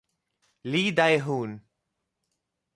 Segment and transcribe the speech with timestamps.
[0.71, 1.51] Lee Dae-hoon